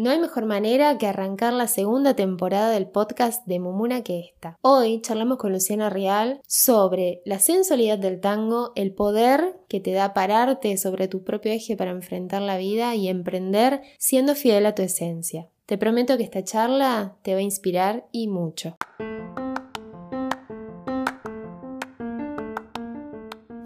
[0.00, 4.56] No hay mejor manera que arrancar la segunda temporada del podcast de Mumuna que esta.
[4.62, 10.14] Hoy charlamos con Luciana Real sobre la sensualidad del tango, el poder que te da
[10.14, 14.80] pararte sobre tu propio eje para enfrentar la vida y emprender siendo fiel a tu
[14.80, 15.48] esencia.
[15.66, 18.78] Te prometo que esta charla te va a inspirar y mucho.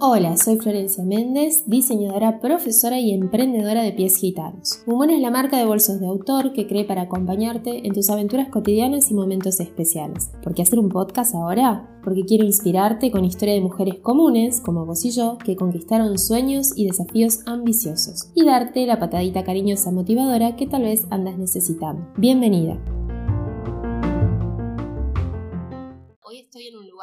[0.06, 4.82] Hola, soy Florencia Méndez, diseñadora, profesora y emprendedora de pies gitanos.
[4.86, 8.50] Mumón es la marca de bolsos de autor que cree para acompañarte en tus aventuras
[8.50, 10.30] cotidianas y momentos especiales.
[10.42, 11.88] ¿Por qué hacer un podcast ahora?
[12.04, 16.76] Porque quiero inspirarte con historia de mujeres comunes, como vos y yo, que conquistaron sueños
[16.76, 22.06] y desafíos ambiciosos, y darte la patadita cariñosa motivadora que tal vez andas necesitando.
[22.18, 22.78] Bienvenida.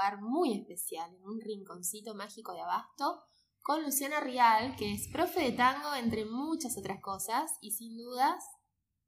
[0.01, 3.21] Lugar muy especial, en un rinconcito mágico de Abasto,
[3.61, 8.43] con Luciana Rial, que es profe de tango, entre muchas otras cosas, y sin dudas,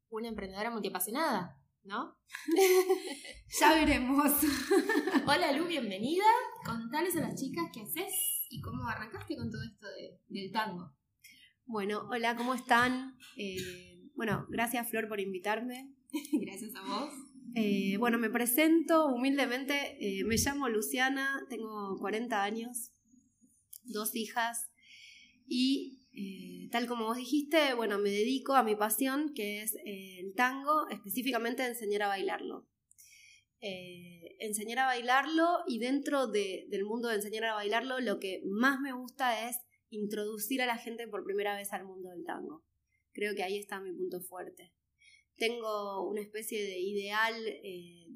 [0.09, 2.15] una emprendedora multiapasionada, ¿no?
[3.59, 4.31] ya veremos.
[5.27, 6.25] Hola Lu, bienvenida.
[6.63, 8.13] Contales a las chicas qué haces
[8.49, 9.87] y cómo arrancaste con todo esto
[10.27, 10.93] del tango.
[11.65, 13.17] Bueno, hola, ¿cómo están?
[13.35, 15.95] Eh, bueno, gracias Flor por invitarme.
[16.33, 17.11] gracias a vos.
[17.55, 22.91] Eh, bueno, me presento humildemente, eh, me llamo Luciana, tengo 40 años,
[23.83, 24.71] dos hijas
[25.45, 30.33] y eh, tal como vos dijiste, bueno, me dedico a mi pasión que es el
[30.33, 32.67] tango, específicamente enseñar a bailarlo.
[33.61, 38.93] enseñar a bailarlo y dentro del mundo de enseñar a bailarlo lo que más me
[38.93, 39.57] gusta es
[39.89, 42.65] introducir a la gente por primera vez al mundo del tango.
[43.13, 44.73] Creo que ahí está mi punto fuerte
[45.37, 48.07] tengo una especie de ideal eh,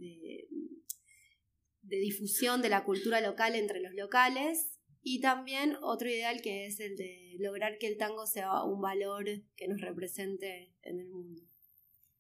[1.81, 6.79] de, difusión de la cultura local entre los locales y también otro ideal que es
[6.79, 11.41] el de lograr que el tango sea un valor que nos represente en el mundo.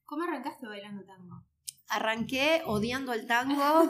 [0.05, 1.45] ¿Cómo arrancaste bailando tango?
[1.89, 3.89] Arranqué odiando el tango.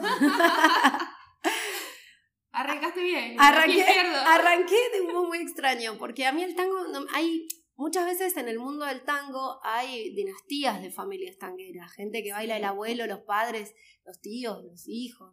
[2.50, 3.36] Arrancaste bien.
[3.38, 6.76] Arranqué, arranqué de un modo muy extraño, porque a mí el tango,
[7.12, 7.46] hay,
[7.78, 12.56] Muchas veces en el mundo del tango hay dinastías de familias tangueras, gente que baila
[12.56, 13.72] el abuelo, los padres,
[14.04, 15.32] los tíos, los hijos.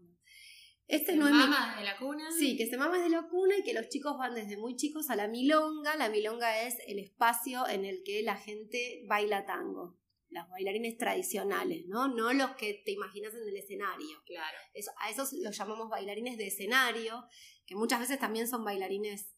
[0.86, 2.32] Este no es mama desde la cuna.
[2.32, 5.10] Sí, que se mama desde la cuna y que los chicos van desde muy chicos
[5.10, 5.96] a la milonga.
[5.96, 9.98] La milonga es el espacio en el que la gente baila tango.
[10.30, 12.10] Los bailarines tradicionales, ¿no?
[12.10, 14.22] No los que te imaginas en el escenario.
[14.28, 14.58] Claro.
[15.00, 17.26] a esos los llamamos bailarines de escenario,
[17.66, 19.35] que muchas veces también son bailarines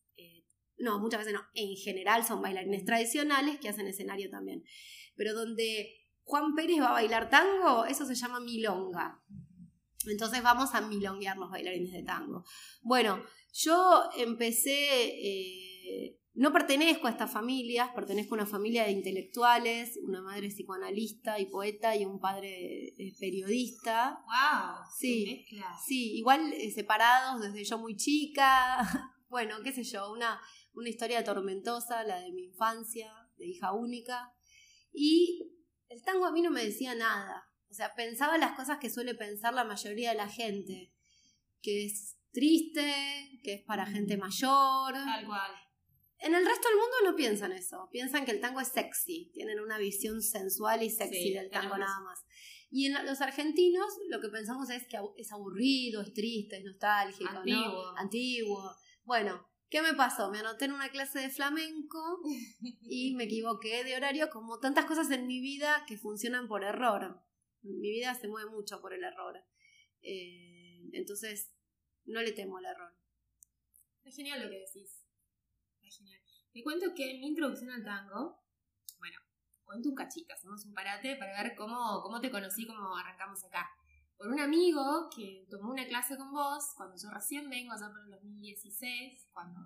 [0.79, 4.63] no, muchas veces no, en general son bailarines tradicionales que hacen escenario también.
[5.15, 9.23] Pero donde Juan Pérez va a bailar tango, eso se llama milonga.
[10.05, 12.45] Entonces vamos a milonguear los bailarines de tango.
[12.81, 13.23] Bueno,
[13.53, 20.21] yo empecé, eh, no pertenezco a estas familias, pertenezco a una familia de intelectuales, una
[20.21, 24.23] madre psicoanalista y poeta y un padre eh, periodista.
[24.25, 24.85] ¡Wow!
[24.97, 25.45] Sí,
[25.85, 29.13] sí, igual eh, separados desde yo muy chica.
[29.29, 30.39] bueno, qué sé yo, una,
[30.77, 34.31] una historia tormentosa, la de mi infancia, de hija única.
[34.93, 35.51] Y
[35.89, 37.43] el tango a mí no me decía nada.
[37.69, 40.93] O sea, pensaba las cosas que suele pensar la mayoría de la gente.
[41.61, 42.93] Que es triste,
[43.43, 44.93] que es para gente mayor.
[44.93, 45.51] Tal cual.
[46.19, 47.89] En el resto del mundo no piensan eso.
[47.91, 49.31] Piensan que el tango es sexy.
[49.33, 52.23] Tienen una visión sensual y sexy del tango nada más.
[52.69, 57.29] Y en los argentinos lo que pensamos es que es aburrido, es triste, es nostálgico,
[57.37, 57.97] Antiguo.
[57.97, 58.75] Antiguo.
[59.03, 60.31] Bueno, ¿Qué me pasó?
[60.31, 62.21] Me anoté en una clase de flamenco
[62.81, 67.21] y me equivoqué de horario, como tantas cosas en mi vida que funcionan por error.
[67.61, 69.35] Mi vida se mueve mucho por el error.
[70.01, 71.51] Eh, entonces,
[72.05, 72.95] no le temo al error.
[74.05, 75.05] Es genial lo que decís.
[75.81, 76.21] Es genial.
[76.53, 78.41] Te cuento que en mi introducción al tango,
[78.99, 79.19] bueno,
[79.65, 83.69] cuento un cachito, hacemos un parate para ver cómo, cómo te conocí, cómo arrancamos acá
[84.17, 88.01] por un amigo que tomó una clase con vos cuando yo recién vengo, allá por
[88.05, 89.59] el 2016, cuando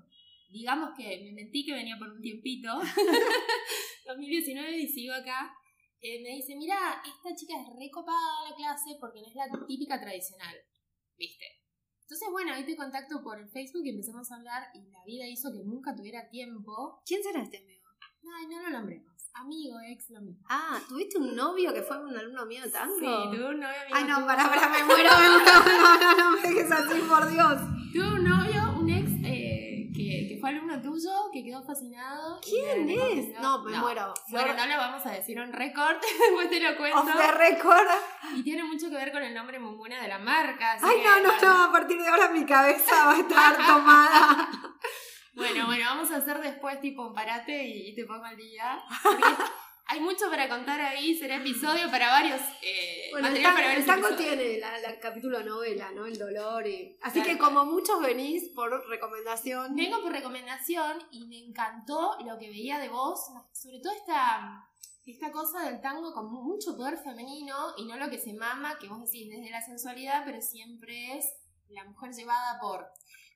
[0.52, 2.70] digamos que me mentí que venía por un tiempito,
[4.06, 5.56] 2019 y sigo acá,
[6.02, 10.00] eh, me dice, mira, esta chica es recopada la clase porque no es la típica
[10.00, 10.56] tradicional,
[11.18, 11.46] ¿viste?
[12.02, 15.26] Entonces, bueno, ahí te contacto por el Facebook y empezamos a hablar y la vida
[15.28, 17.02] hizo que nunca tuviera tiempo.
[17.06, 17.88] ¿Quién será este amigo?
[18.36, 19.11] Ay, no lo nombremos.
[19.34, 20.44] Amigo, ex, lo mismo.
[20.50, 22.94] Ah, ¿tuviste un novio que fue un alumno mío de tango?
[23.00, 23.98] Sí, tuve un novio amigo.
[23.98, 27.30] Ay, no, para, para, me muero, me muero, no, no, no me dejes así, por
[27.30, 27.62] Dios.
[27.94, 32.40] Tuve un novio, un ex, eh, que, que, fue alumno tuyo, que quedó fascinado.
[32.42, 33.42] ¿Quién es?
[33.42, 34.14] No, me muero.
[34.30, 37.00] Bueno, no lo vamos a decir un récord, después te lo cuento.
[37.00, 37.88] Off the record.
[38.36, 40.78] Y tiene mucho que ver con el nombre Mumuna de la marca.
[40.82, 44.50] Ay, no, no, no, a partir de ahora mi cabeza va a estar tomada.
[45.42, 48.80] Bueno, bueno, vamos a hacer después tipo un parate y te pongo al día.
[49.88, 52.40] hay mucho para contar ahí, será episodio para varios.
[52.62, 56.06] Eh, bueno, el tango, tiene la, capítulo novela, ¿no?
[56.06, 56.68] El dolor.
[56.68, 56.96] Y...
[57.02, 59.76] Así que como muchos venís por recomendación.
[59.76, 63.20] Vengo por recomendación y me encantó lo que veía de vos,
[63.52, 64.70] sobre todo esta,
[65.08, 68.88] esta cosa del tango con mucho poder femenino y no lo que se mama, que
[68.88, 71.26] vos decís desde la sensualidad, pero siempre es
[71.70, 72.86] la mujer llevada por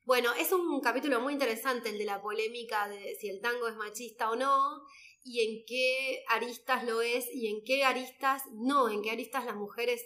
[0.05, 3.75] bueno, es un capítulo muy interesante el de la polémica de si el tango es
[3.75, 4.83] machista o no,
[5.23, 9.55] y en qué aristas lo es y en qué aristas no, en qué aristas la
[9.55, 10.03] mujer es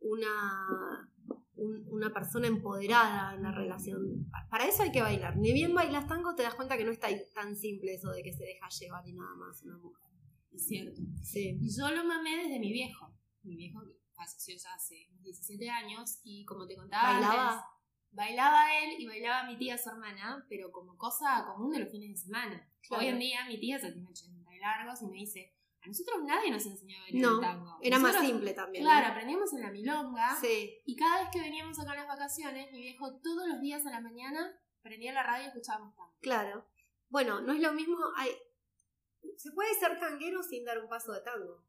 [0.00, 1.10] una,
[1.56, 4.30] una persona empoderada en la relación.
[4.50, 5.38] Para eso hay que bailar.
[5.38, 8.34] Ni bien bailas tango, te das cuenta que no está tan simple eso de que
[8.34, 10.10] se deja llevar y nada más una mujer.
[10.52, 11.00] Es cierto.
[11.22, 11.58] Sí.
[11.60, 13.10] Yo lo mamé desde mi viejo.
[13.42, 13.80] Mi viejo
[14.12, 17.77] falleció ya hace 17 años y como te contaba ¿Bailaba?
[18.10, 22.10] Bailaba él y bailaba mi tía, su hermana, pero como cosa común de los fines
[22.10, 22.68] de semana.
[22.90, 26.50] Hoy en día mi tía se tiene 80 largos y me dice, a nosotros nadie
[26.50, 27.78] nos enseñó a bailar el tango.
[27.80, 28.84] Era más simple también.
[28.84, 30.36] Claro, aprendíamos en la milonga.
[30.40, 30.80] Sí.
[30.84, 33.90] Y cada vez que veníamos acá en las vacaciones, mi viejo todos los días a
[33.90, 36.14] la mañana prendía la radio y escuchábamos tango.
[36.20, 36.66] Claro.
[37.08, 37.98] Bueno, no es lo mismo.
[38.16, 38.30] Hay...
[39.36, 41.67] Se puede ser tanguero sin dar un paso de tango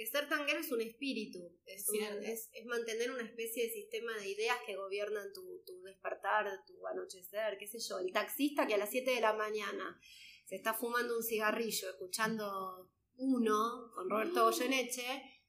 [0.00, 1.86] que ser tanguero es un espíritu, es,
[2.22, 7.58] es, mantener una especie de sistema de ideas que gobiernan tu, tu, despertar, tu anochecer,
[7.58, 7.98] qué sé yo.
[7.98, 10.00] El taxista que a las 7 de la mañana
[10.46, 15.44] se está fumando un cigarrillo, escuchando uno con Roberto Goyeneche,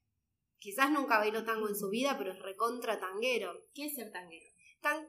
[0.59, 3.69] quizás nunca bailó tango en su vida, pero es recontra tanguero.
[3.73, 4.51] ¿Qué es ser tanguero?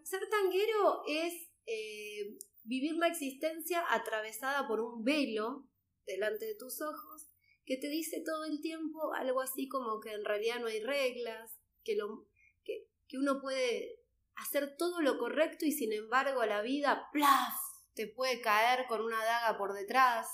[0.05, 5.69] ser tanguero es eh, vivir la existencia atravesada por un velo
[6.07, 7.32] delante de tus ojos
[7.65, 11.59] que te dice todo el tiempo algo así como que en realidad no hay reglas,
[11.85, 12.27] que, lo,
[12.65, 14.01] que, que uno puede
[14.35, 17.55] hacer todo lo correcto y sin embargo la vida, ¡plaf!
[17.95, 20.29] te puede caer con una daga por detrás,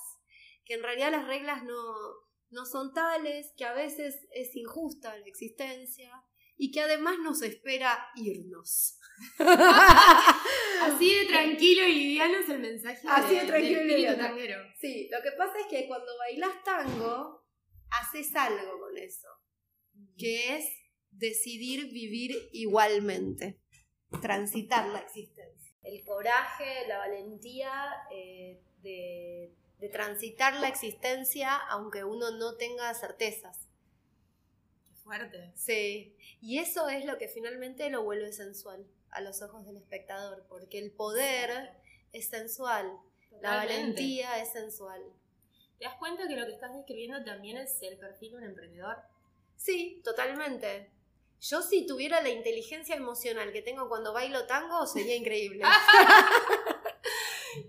[0.65, 1.83] que en realidad las reglas no,
[2.51, 6.11] no son tales, que a veces es injusta la existencia
[6.59, 8.99] y que además nos espera irnos.
[9.39, 13.07] Así de tranquilo y liviano es el mensaje.
[13.09, 14.35] Así de, tranquilo y liviano.
[14.81, 17.47] Sí, lo que pasa es que cuando bailas tango,
[17.91, 19.29] haces algo con eso,
[20.17, 20.69] que es
[21.11, 23.61] decidir vivir igualmente,
[24.21, 25.73] transitar la existencia.
[25.83, 27.73] El coraje, la valentía
[28.13, 33.68] eh, de, de transitar la existencia aunque uno no tenga certezas.
[35.09, 35.51] Fuerte.
[35.55, 40.45] Sí, y eso es lo que finalmente lo vuelve sensual a los ojos del espectador,
[40.51, 41.73] porque el poder
[42.13, 42.93] es sensual,
[43.41, 45.03] la valentía es sensual.
[45.79, 48.99] ¿Te das cuenta que lo que estás describiendo también es el perfil de un emprendedor?
[49.57, 50.91] Sí, totalmente.
[51.41, 55.65] Yo si tuviera la inteligencia emocional que tengo cuando bailo tango, sería increíble.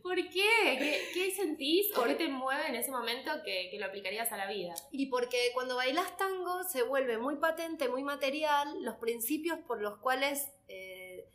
[0.02, 1.10] ¿Por qué?
[1.14, 4.74] ¿Qué, sentís o qué te mueve en ese momento que, lo aplicarías a la vida?
[4.92, 9.98] Y porque cuando bailas tango se vuelve muy patente, muy material los principios por los
[10.00, 11.28] cuales eh,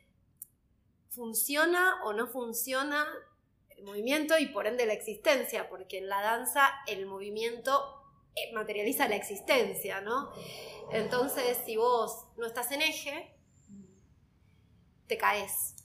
[1.10, 3.06] funciona o no funciona
[3.70, 8.02] el movimiento y por ende la existencia, porque en la danza el movimiento
[8.34, 10.32] eh, materializa la existencia, ¿no?
[10.92, 13.34] Entonces, si vos no estás en eje,
[15.06, 15.83] te caes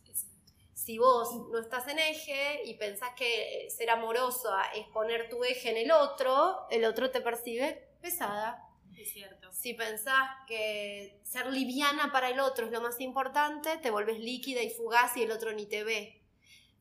[0.89, 5.69] si vos no estás en eje y pensás que ser amoroso es poner tu eje
[5.69, 8.67] en el otro, el otro te percibe pesada.
[8.97, 9.51] Es cierto.
[9.51, 14.63] Si pensás que ser liviana para el otro es lo más importante, te vuelves líquida
[14.63, 16.23] y fugaz y el otro ni te ve.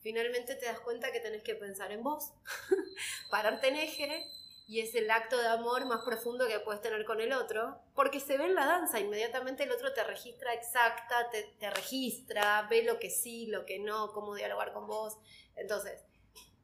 [0.00, 2.32] Finalmente te das cuenta que tenés que pensar en vos,
[3.30, 4.24] pararte en eje
[4.68, 8.20] y es el acto de amor más profundo que puedes tener con el otro, porque
[8.20, 12.98] se ve en la danza, inmediatamente el otro te registra exacta, te, registra, ve lo
[12.98, 15.16] que sí, lo que no, cómo dialogar con vos.
[15.56, 16.04] Entonces,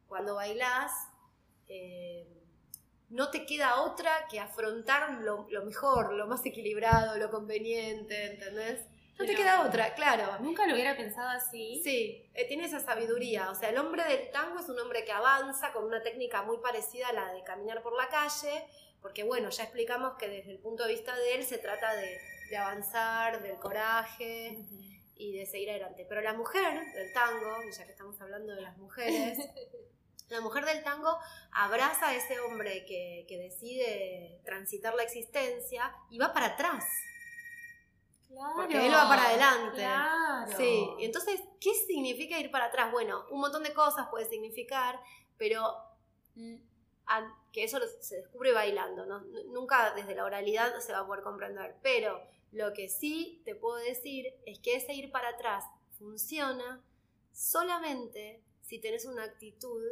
[0.06, 0.92] cuando bailás,
[1.66, 2.28] eh,
[3.08, 8.86] no te queda otra que afrontar lo, lo, mejor, lo más equilibrado, lo conveniente, ¿entendés?
[9.18, 10.38] No te queda otra, claro.
[10.40, 11.80] Nunca lo hubiera pensado así.
[11.84, 13.50] Sí, eh, tiene esa sabiduría.
[13.50, 16.58] O sea, el hombre del tango es un hombre que avanza con una técnica muy
[16.58, 18.66] parecida a la de caminar por la calle,
[19.00, 22.18] porque bueno, ya explicamos que desde el punto de vista de él se trata de,
[22.56, 24.58] avanzar, del coraje
[25.16, 26.06] y de seguir adelante.
[26.08, 29.38] Pero la mujer del tango, ya que estamos hablando de las mujeres,
[30.28, 31.18] la mujer del tango
[31.52, 36.84] abraza a ese hombre que, que decide transitar la existencia y va para atrás
[38.56, 40.56] porque él va para adelante.
[40.56, 42.92] Sí, y entonces, ¿qué significa ir para atrás?
[42.92, 45.00] Bueno, un montón de cosas puede significar,
[45.36, 45.74] pero
[47.52, 49.06] que eso se descubre bailando,
[49.46, 53.76] nunca desde la oralidad se va a poder comprender, pero lo que sí te puedo
[53.76, 55.64] decir es que ese ir para atrás
[55.98, 56.84] funciona
[57.32, 59.84] solamente si tenés una actitud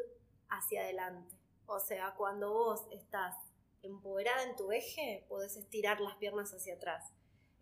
[0.49, 1.37] hacia adelante.
[1.67, 3.37] O sea, cuando vos estás
[3.83, 7.13] empoderada en tu eje, podés estirar las piernas hacia atrás.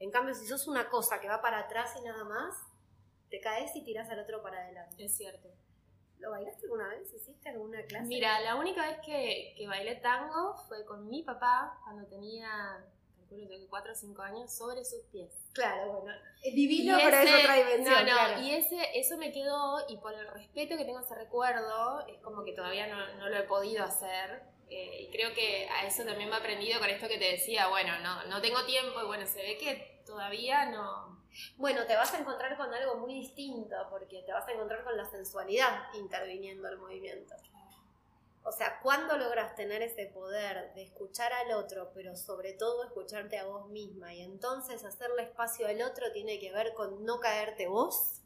[0.01, 2.57] En cambio, si sos una cosa que va para atrás y nada más,
[3.31, 5.05] te caes y tiras al otro para adelante.
[5.05, 5.49] Es cierto.
[6.19, 7.13] ¿Lo bailaste alguna vez?
[7.15, 8.07] ¿Hiciste alguna clase?
[8.07, 12.85] Mira, la única vez que, que bailé tango fue con mi papá cuando tenía,
[13.17, 15.33] calculo que 4 o 5 años, sobre sus pies.
[15.53, 17.95] Claro, bueno, es divino, Y pero es otra dimensión.
[17.95, 18.41] No, no, claro.
[18.43, 22.19] y ese, eso me quedó, y por el respeto que tengo a ese recuerdo, es
[22.21, 24.43] como que todavía no, no lo he podido hacer.
[24.71, 27.67] Eh, y creo que a eso también me he aprendido con esto que te decía,
[27.69, 31.21] bueno, no, no tengo tiempo, y bueno, se ve que todavía no.
[31.57, 34.97] Bueno, te vas a encontrar con algo muy distinto, porque te vas a encontrar con
[34.97, 37.35] la sensualidad interviniendo el movimiento.
[38.43, 43.39] O sea, ¿cuándo logras tener ese poder de escuchar al otro, pero sobre todo escucharte
[43.39, 44.15] a vos misma?
[44.15, 48.23] Y entonces hacerle espacio al otro tiene que ver con no caerte vos.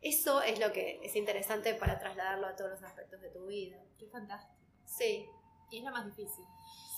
[0.00, 3.78] Eso es lo que es interesante para trasladarlo a todos los aspectos de tu vida.
[3.98, 4.54] Qué fantástico.
[4.84, 5.28] Sí,
[5.78, 6.44] es lo más difícil.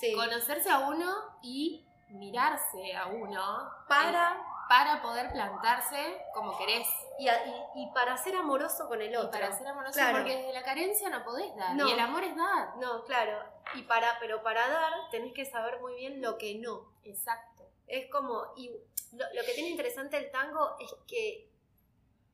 [0.01, 0.13] sí.
[0.15, 6.87] Conocerse a uno y mirarse a uno Para, para poder plantarse como querés.
[7.19, 9.31] y, a- y- y para ser amoroso con el Y otro.
[9.31, 10.19] para ser amoroso, Claro.
[10.19, 11.75] porque desde la carencia no podés dar.
[11.75, 11.89] No.
[11.89, 12.77] Y el amor es dar.
[12.77, 13.39] No, claro.
[13.75, 16.93] Y para, pero para dar tenés que saber muy bien lo que no.
[17.05, 17.65] Exacto.
[17.87, 18.69] Es como, y
[19.13, 21.49] lo, lo que tiene interesante el tango es que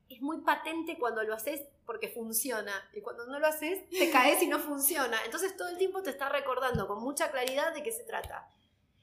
[0.08, 2.88] es muy patente cuando lo haces porque funciona.
[2.92, 5.18] Y cuando no lo haces, te caes y no funciona.
[5.24, 8.48] Entonces todo el tiempo te está recordando con mucha claridad de qué se trata.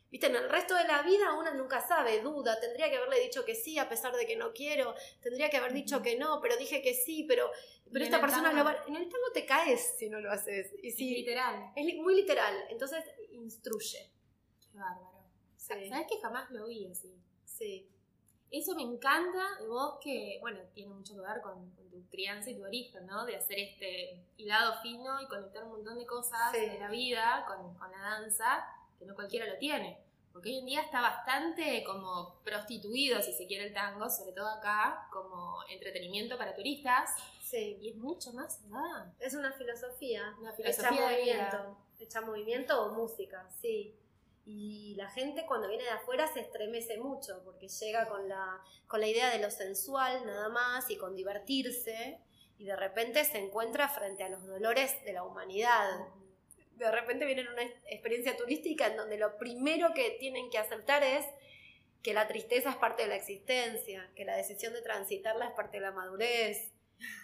[0.10, 3.44] Viste, en el resto de la vida una nunca sabe, duda, tendría que haberle dicho
[3.44, 6.56] que sí a pesar de que no quiero, tendría que haber dicho que no, pero
[6.56, 7.52] dije que sí, pero,
[7.92, 8.78] pero esta persona lo va...
[8.88, 10.72] En el tango te caes si no lo haces.
[10.82, 11.74] Y Es si, literal.
[11.76, 14.10] es muy literal, entonces instruye.
[14.72, 15.26] Qué bárbaro.
[15.58, 17.14] Sí, ¿Sabes que jamás lo vi así?
[17.44, 17.92] sí.
[18.52, 22.50] Eso me encanta de vos que, bueno, tiene mucho que ver con, con tu crianza
[22.50, 23.26] y tu origen, ¿no?
[23.26, 26.60] De hacer este hilado fino y conectar un montón de cosas Sí.
[26.62, 28.66] de la vida con, con la danza,
[28.98, 30.00] que no cualquiera lo tiene.
[30.32, 34.48] Porque hoy en día está bastante como prostituido, si se quiere, el tango, sobre todo
[34.48, 37.10] acá, como entretenimiento para turistas.
[37.42, 37.78] Sí.
[37.82, 39.12] Y es mucho más allá.
[39.20, 40.36] Es una filosofía.
[40.40, 41.34] Una filosofía de vida.
[41.50, 41.78] movimiento.
[42.00, 43.96] Hecha movimiento o música, sí.
[44.50, 49.02] Y la gente cuando viene de afuera se estremece mucho porque llega con la, con
[49.02, 52.22] la idea de lo sensual nada más y con divertirse
[52.58, 56.00] y de repente se encuentra frente a los dolores de la humanidad.
[56.78, 61.26] De repente vienen una experiencia turística en donde lo primero que tienen que aceptar es
[62.02, 65.76] que la tristeza es parte de la existencia, que la decisión de transitarla es parte
[65.76, 66.72] de la madurez.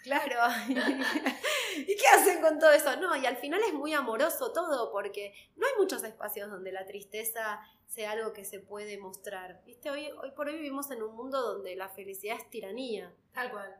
[0.02, 0.36] Claro.
[1.76, 2.94] ¿Y qué hacen con todo eso?
[2.96, 6.86] No, y al final es muy amoroso todo, porque no hay muchos espacios donde la
[6.86, 9.62] tristeza sea algo que se puede mostrar.
[9.64, 9.90] ¿Viste?
[9.90, 13.74] Hoy, hoy por hoy vivimos en un mundo donde la felicidad es tiranía, Tal cual.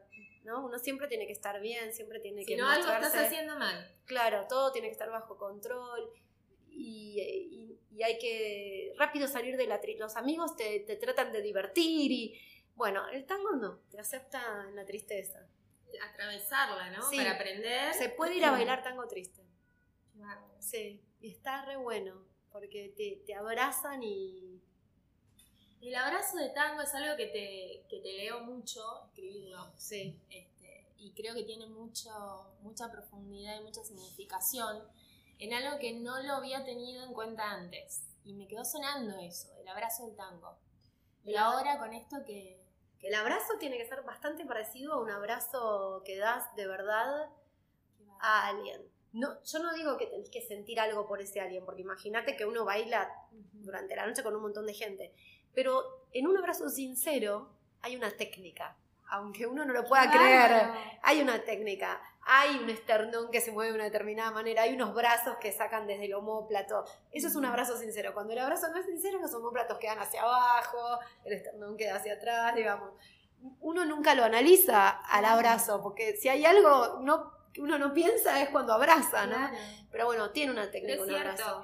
[0.45, 0.65] ¿no?
[0.67, 3.97] Uno siempre tiene que estar bien, siempre tiene Si que no, algo estás haciendo mal.
[4.05, 6.11] Claro, todo tiene que estar bajo control
[6.69, 10.05] y, y- y hay que rápido salir de la tristeza.
[10.07, 12.41] Los amigos te, te tratan de divertir y,
[12.75, 15.47] bueno, el tango no, te acepta en la tristeza.
[16.03, 17.09] Atravesarla, ¿no?
[17.09, 17.17] Sí.
[17.17, 17.95] Para aprender.
[17.95, 19.45] Se puede ir a bailar tango triste.
[20.59, 24.63] Sí, y está re bueno, porque te, te abrazan y...
[25.83, 29.71] El abrazo de tango es algo que te, que te leo mucho escribirlo.
[29.77, 34.83] Sí, Este, y creo que tiene mucho, mucha profundidad y mucha significación
[35.39, 38.03] en algo que no lo había tenido en cuenta antes.
[38.25, 40.57] Y me quedó sonando eso, el abrazo del tango.
[41.25, 42.64] Y ahora con esto que...
[43.05, 47.29] el abrazo tiene que ser bastante parecido a un abrazo que das de verdad
[48.21, 48.81] a alguien.
[49.13, 52.47] No, yo no digo que tenés que sentir algo por ese alguien, porque imagínate que
[52.47, 53.09] uno baila
[53.53, 55.13] durante la noche con un montón de gente.
[55.55, 57.51] Pero en un abrazo sincero
[57.83, 58.77] hay una técnica.
[59.11, 60.71] Aunque uno no lo pueda creer,
[61.03, 62.01] hay una técnica.
[62.27, 65.87] Hay un esternón que se mueve de una determinada manera, hay unos brazos que sacan
[65.87, 66.85] desde el homóplato.
[67.13, 68.15] Eso es un abrazo sincero.
[68.15, 72.15] Cuando el abrazo no es sincero, los homóplatos quedan hacia abajo, el esternón queda hacia
[72.15, 72.93] atrás, digamos.
[73.61, 78.41] Uno nunca lo analiza al abrazo, porque si hay algo no, que uno no piensa
[78.41, 79.37] es cuando abraza, ¿no?
[79.37, 79.57] Claro.
[79.91, 81.61] Pero bueno, tiene una técnica un abrazo.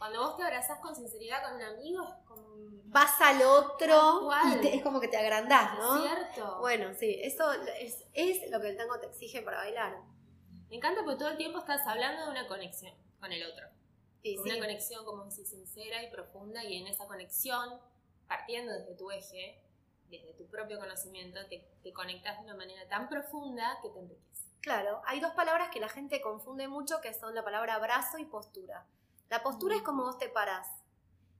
[0.00, 2.42] Cuando vos te abrazás con sinceridad con un amigo es como...
[2.86, 6.00] vas al otro y te- es como que te agrandás, ¿no?
[6.02, 6.58] cierto.
[6.60, 9.98] Bueno, sí, eso es, es lo que el tango te exige para bailar.
[10.70, 13.66] Me encanta porque todo el tiempo estás hablando de una conexión con el otro.
[14.22, 17.78] Y Con sí, Una conexión, como decís, sincera y profunda, y en esa conexión,
[18.26, 19.62] partiendo desde tu eje,
[20.08, 24.44] desde tu propio conocimiento, te, te conectas de una manera tan profunda que te enriquece.
[24.62, 28.24] claro, hay dos palabras que la gente confunde mucho que son la palabra abrazo y
[28.24, 28.86] postura.
[29.30, 30.66] La postura es como vos te parás.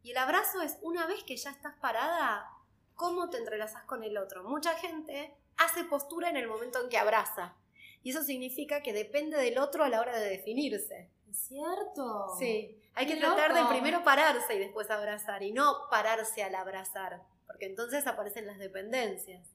[0.02, 2.49] Y el abrazo es una vez que ya estás parada,
[2.94, 4.44] cómo te entrelazás con el otro.
[4.44, 7.56] Mucha gente hace postura en el momento en que abraza.
[8.02, 11.11] Y eso significa que depende del otro a la hora de definirse.
[11.28, 12.35] ¿Es cierto?
[12.38, 12.80] Sí.
[12.94, 17.23] Hay Qué que tratar de primero pararse y después abrazar, y no pararse al abrazar,
[17.47, 19.47] porque entonces aparecen las dependencias.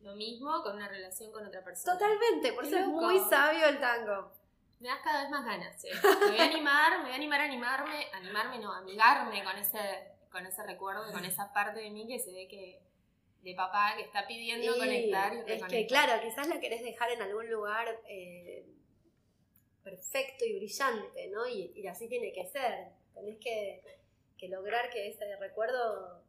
[0.00, 1.92] Lo mismo con una relación con otra persona.
[1.92, 4.32] Totalmente, por Qué eso es muy sabio el tango.
[4.78, 5.88] Me das cada vez más ganas, sí.
[6.02, 9.78] Me voy a animar, me voy a animar a animarme, animarme no, amigarme con ese,
[10.30, 12.82] con ese recuerdo, con esa parte de mí que se ve que
[13.42, 17.10] de papá que está pidiendo Y conectar y es que, claro, quizás la querés dejar
[17.12, 18.66] en algún lugar eh,
[19.84, 21.46] perfecto y brillante, ¿no?
[21.46, 22.88] Y, y así tiene que ser.
[23.14, 23.82] Tenés que,
[24.36, 26.22] que lograr que ese recuerdo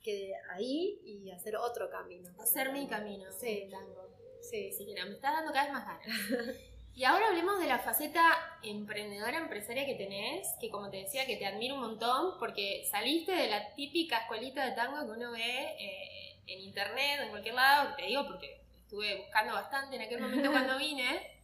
[0.00, 2.30] quede ahí y hacer otro camino.
[2.40, 3.30] Hacer mi camino.
[3.32, 3.68] Sí.
[3.70, 4.08] tango.
[4.40, 6.56] Sí, Así que no, me estás dando cada vez más ganas.
[6.98, 11.36] Y ahora hablemos de la faceta emprendedora, empresaria que tenés, que como te decía, que
[11.36, 15.76] te admiro un montón, porque saliste de la típica escuelita de tango que uno ve
[15.78, 20.50] eh, en internet, en cualquier lado, te digo porque estuve buscando bastante en aquel momento
[20.50, 21.40] cuando vine,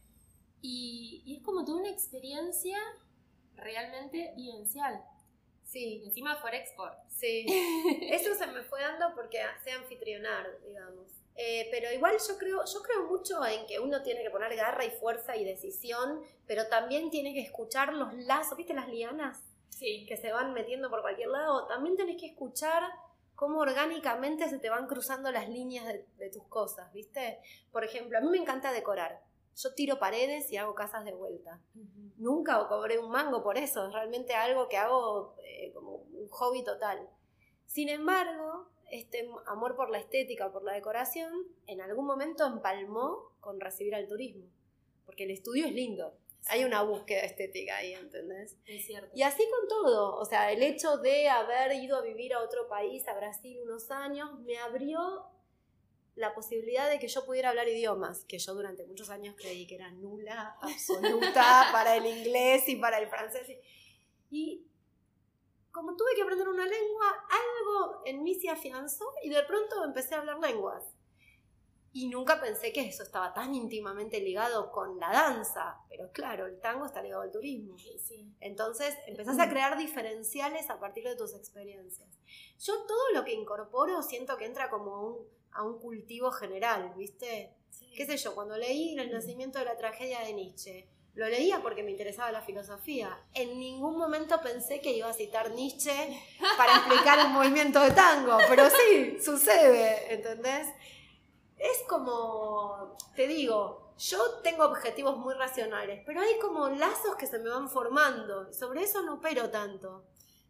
[0.61, 2.77] y, y es como toda una experiencia
[3.55, 5.05] realmente vivencial.
[5.63, 6.97] Sí, encima Forexport.
[7.07, 7.45] sí.
[8.11, 11.07] Eso se me fue dando porque sé anfitrionar, digamos.
[11.37, 14.85] Eh, pero igual yo creo, yo creo mucho en que uno tiene que poner garra
[14.85, 19.43] y fuerza y decisión, pero también tiene que escuchar los lazos, ¿viste las lianas?
[19.69, 20.05] Sí.
[20.07, 22.83] que se van metiendo por cualquier lado, también tenés que escuchar
[23.35, 27.39] cómo orgánicamente se te van cruzando las líneas de, de tus cosas, ¿viste?
[27.73, 29.21] Por ejemplo, a mí me encanta decorar.
[29.57, 31.61] Yo tiro paredes y hago casas de vuelta.
[32.17, 36.63] Nunca cobré un mango por eso, es realmente algo que hago eh, como un hobby
[36.63, 37.09] total.
[37.65, 41.31] Sin embargo, este amor por la estética, por la decoración,
[41.67, 44.45] en algún momento empalmó con recibir al turismo.
[45.05, 46.17] Porque el estudio es lindo.
[46.47, 48.55] Hay una búsqueda estética ahí, ¿entendés?
[48.67, 49.09] Es cierto.
[49.15, 52.67] Y así con todo, o sea, el hecho de haber ido a vivir a otro
[52.67, 55.25] país, a Brasil, unos años, me abrió
[56.15, 59.75] la posibilidad de que yo pudiera hablar idiomas, que yo durante muchos años creí que
[59.75, 63.57] era nula, absoluta para el inglés y para el francés.
[64.29, 64.65] Y
[65.75, 70.15] como tuve que aprender una lengua, algo en mí se afianzó y de pronto empecé
[70.15, 70.85] a hablar lenguas.
[71.91, 76.61] Y nunca pensé que eso estaba tan íntimamente ligado con la danza, pero claro, el
[76.61, 77.77] tango está ligado al turismo.
[77.77, 78.33] Sí, sí.
[78.39, 82.09] Entonces empezás a crear diferenciales a partir de tus experiencias.
[82.57, 86.93] Yo todo lo que incorporo siento que entra como a un, a un cultivo general,
[86.95, 87.53] ¿viste?
[87.97, 88.33] ¿Qué sé yo?
[88.33, 92.41] Cuando leí El nacimiento de la tragedia de Nietzsche, lo leía porque me interesaba la
[92.41, 93.17] filosofía.
[93.33, 96.21] En ningún momento pensé que iba a citar Nietzsche
[96.57, 100.67] para explicar el movimiento de tango, pero sí, sucede, ¿entendés?
[101.57, 107.39] Es como, te digo, yo tengo objetivos muy racionales, pero hay como lazos que se
[107.39, 108.51] me van formando.
[108.51, 110.03] Sobre eso no opero tanto.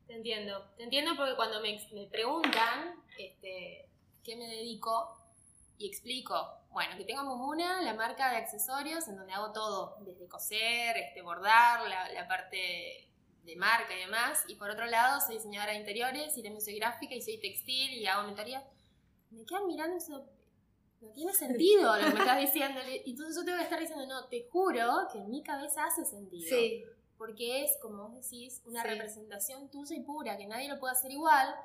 [0.07, 3.87] Te entiendo, te entiendo porque cuando me, me preguntan este,
[4.23, 5.15] qué me dedico
[5.77, 6.35] y explico,
[6.75, 11.21] bueno, que tengo Mumuna, la marca de accesorios en donde hago todo, desde coser, este,
[11.21, 13.09] bordar, la, la parte
[13.43, 16.77] de marca y demás, y por otro lado soy diseñadora de interiores y también soy
[16.77, 18.61] gráfica y soy textil y hago mentoría,
[19.29, 20.27] me quedan mirando eso,
[20.99, 24.05] no tiene sentido lo que me estás diciendo, y entonces yo tengo que estar diciendo,
[24.05, 26.83] no, te juro que en mi cabeza hace sentido Sí,
[27.17, 28.89] porque es, como vos decís, una Sí.
[28.89, 31.55] representación tuya y pura, que nadie lo puede hacer igual,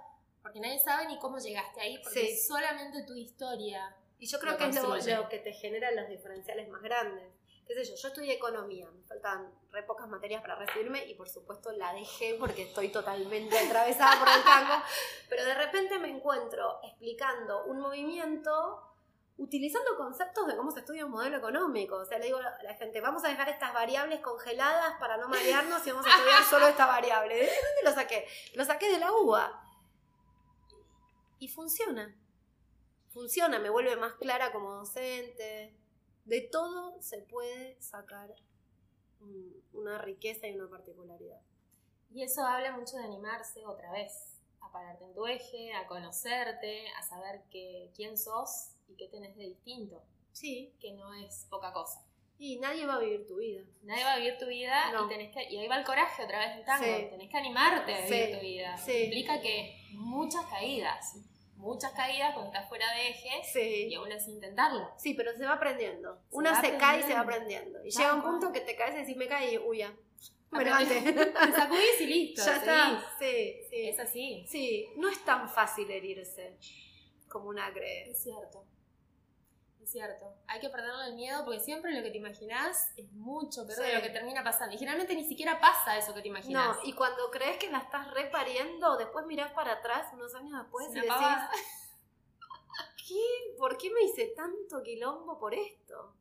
[0.41, 2.39] porque nadie sabe ni cómo llegaste ahí, porque Sí.
[2.47, 3.97] solamente tu historia.
[4.21, 7.25] Y yo creo Lo que es lo que te genera los diferenciales más grandes.
[7.67, 7.97] ¿Qué sé yo?
[7.97, 12.37] Yo estudié economía, me faltan re pocas materias para recibirme y por supuesto la dejé
[12.39, 14.75] porque estoy totalmente atravesada por el tango,
[15.29, 18.87] pero de repente me encuentro explicando un movimiento
[19.39, 21.97] utilizando conceptos de cómo se estudia un modelo económico.
[21.97, 25.29] O sea, le digo a la gente, vamos a dejar estas variables congeladas para no
[25.29, 27.37] marearnos y vamos a estudiar solo esta variable.
[27.37, 28.27] ¿De dónde lo saqué?
[28.55, 29.65] Lo saqué de la uva.
[31.39, 32.15] Y funciona.
[33.11, 35.75] Funciona, me vuelve más clara como docente.
[36.25, 38.35] De todo se puede sacar
[39.21, 41.41] un- una riqueza y una particularidad.
[42.13, 46.89] Y eso habla mucho de animarse otra vez, a pararte en tu eje, a conocerte,
[46.99, 50.73] a saber que, quién sos y qué tenés de distinto, Sí.
[50.81, 52.05] que no es poca cosa.
[52.39, 53.63] Y nadie va a vivir tu vida.
[53.83, 55.07] Nadie va a vivir tu vida No.
[55.07, 57.07] y tenés que, y ahí va el coraje otra vez del tango, Sí.
[57.11, 58.77] tenés que animarte a vivir Sí, tu vida.
[58.79, 59.03] sí.
[59.05, 61.17] Implica que muchas caídas,
[61.61, 64.91] muchas caídas cuando estás fuera de eje y aún así intentarlo.
[64.97, 66.21] Sí, pero se va aprendiendo.
[66.31, 67.85] Se Una va se cae y se va aprendiendo.
[67.85, 69.95] Y llega un punto que te caes y decís, me caí, uy, ya.
[70.51, 71.05] Me Aprendés.
[71.05, 71.27] levanté.
[71.33, 72.43] Te sacudís y listo.
[72.45, 73.05] ya está.
[73.21, 73.89] Sí, sí.
[73.89, 74.45] Es así.
[74.49, 76.57] Sí, no es tan fácil herirse
[77.29, 78.11] como una cree.
[78.11, 78.65] Es cierto.
[79.91, 80.33] Es cierto.
[80.47, 83.95] Hay que perderle el miedo porque siempre lo que te imaginás es mucho peor de
[83.97, 84.73] lo que termina pasando.
[84.73, 86.77] Y generalmente ni siquiera pasa eso que te imaginás.
[86.77, 90.87] No, y cuando crees que la estás repariendo, después mirás para atrás unos años después
[90.87, 91.51] Es y decís, pavada.
[93.09, 93.57] ¿qué?
[93.59, 96.15] ¿Por qué me hice tanto quilombo por esto?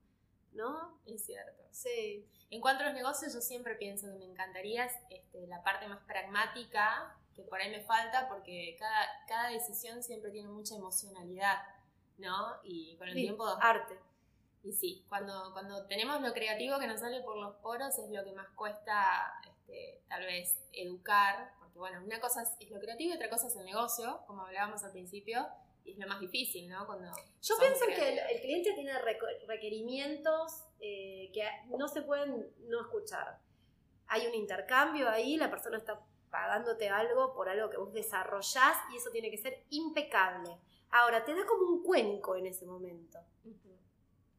[0.53, 0.99] ¿no?
[1.05, 1.63] Es cierto.
[1.71, 2.25] Sí.
[2.49, 5.99] En cuanto a los negocios, yo siempre pienso que me encantaría este, la parte más
[6.05, 11.59] pragmática, que por ahí me falta, porque cada, cada decisión siempre tiene mucha emocionalidad,
[12.19, 12.57] ¿no?
[12.63, 13.45] Y con el Sí, tiempo...
[13.61, 13.99] Arte.
[14.63, 18.23] Y sí, cuando, cuando tenemos lo creativo que nos sale por los poros es lo
[18.25, 23.13] que más cuesta, este, tal vez, educar, porque bueno, una cosa es, es lo creativo
[23.13, 25.47] y otra cosa es el negocio, como hablábamos al principio,
[25.85, 26.85] y es lo más difícil, ¿no?
[26.85, 27.09] Cuando
[27.41, 28.31] Yo pienso que el, creativos.
[28.31, 28.93] el cliente tiene
[29.47, 33.39] requerimientos eh, que no se pueden no escuchar.
[34.07, 38.97] Hay un intercambio ahí, la persona está pagándote algo por algo que vos desarrollás y
[38.97, 40.57] eso tiene que ser impecable.
[40.91, 43.19] Ahora, te da como un cuenco en ese momento.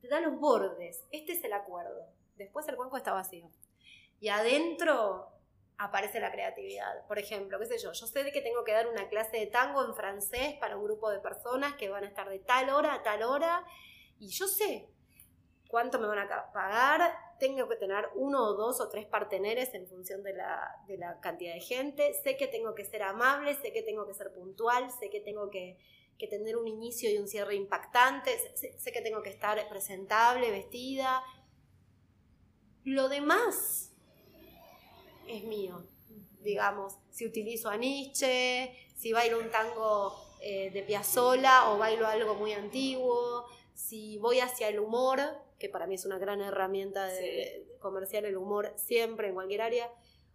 [0.01, 1.05] Te da los bordes.
[1.11, 2.07] Este es el acuerdo.
[2.37, 3.51] Después el cuenco está vacío.
[4.19, 5.29] Y adentro
[5.81, 7.07] aparece la creatividad.
[7.07, 9.47] Por ejemplo, qué sé yo, yo sé de que tengo que dar una clase de
[9.47, 12.95] tango en francés para un grupo de personas que van a estar de tal hora
[12.95, 13.65] a tal hora
[14.19, 14.91] y yo sé
[15.69, 19.87] cuánto me van a pagar, tengo que tener uno o dos o tres parteneres en
[19.87, 23.73] función de la, de la cantidad de gente, sé que tengo que ser amable, sé
[23.73, 25.79] que tengo que ser puntual, sé que tengo que,
[26.21, 30.51] que tener un inicio y un cierre impactante, sé, sé que tengo que estar presentable,
[30.51, 31.23] vestida.
[32.85, 33.93] Lo demás
[35.27, 35.83] es mío,
[36.41, 42.35] digamos, si utilizo a Nietzsche, si bailo un tango eh, de Piazzolla o bailo algo
[42.35, 45.21] muy antiguo, si voy hacia el humor,
[45.59, 47.27] que para mí es una gran herramienta de, Sí.
[47.27, 49.91] de comercial el humor siempre en cualquier área,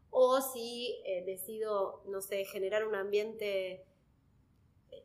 [0.09, 3.83] o si eh, decido, no sé, generar un ambiente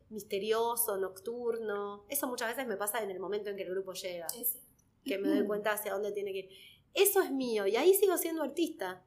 [0.09, 2.05] misterioso, nocturno.
[2.09, 4.57] Eso muchas veces me pasa en el momento en que el grupo llega Es-
[5.05, 6.49] que me doy cuenta hacia dónde tiene que ir.
[6.93, 9.03] Eso es mío y ahí sigo siendo artista.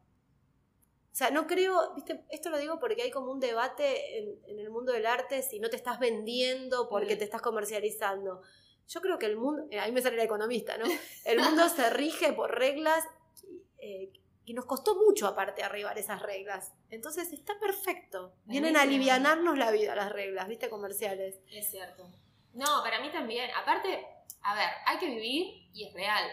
[1.12, 4.58] O sea, no creo, viste, esto lo digo porque hay como un debate en, en
[4.58, 7.18] el mundo del arte si no te estás vendiendo porque Mm.
[7.18, 8.42] te estás comercializando.
[8.88, 10.84] Yo creo que el mundo, eh, ahí me sale la economista, ¿no?
[11.24, 13.04] El mundo se rige por reglas
[13.78, 14.10] eh,
[14.44, 16.72] que nos costó mucho aparte arribar esas reglas.
[16.90, 18.35] Entonces está perfecto.
[18.44, 21.40] Vienen a alivianarnos la vida las reglas, viste, comerciales.
[21.50, 22.07] Es cierto.
[22.52, 23.50] No, para mí también.
[23.61, 24.07] Aparte,
[24.42, 26.30] a ver, hay que vivir y es real.